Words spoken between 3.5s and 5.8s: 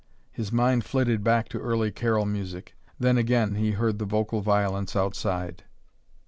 he heard the vocal violence outside.